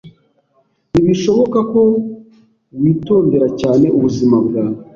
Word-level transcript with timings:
Ntibishoboka 0.91 1.59
ko 1.71 1.81
witondera 2.81 3.47
cyane 3.61 3.85
ubuzima 3.97 4.35
bwawe. 4.45 4.79